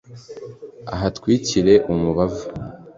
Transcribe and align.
ahatwikire 0.93 1.73
umubavu 1.91 2.43